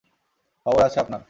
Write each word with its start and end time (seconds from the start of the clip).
খবর 0.65 0.81
আছে 0.87 0.97
আপনার! 0.99 1.19